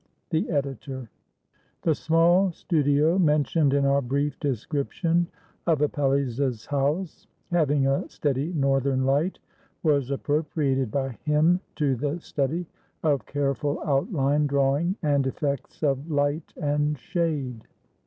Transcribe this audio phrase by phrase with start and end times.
[0.31, 1.11] The Editor]
[1.83, 5.27] The small studio mentioned in our brief description
[5.67, 9.37] of Apelles's house, having a steady northern light,
[9.83, 12.65] was appropriated by him to the study
[13.03, 17.65] of careful outline drawing and effects of light and shade.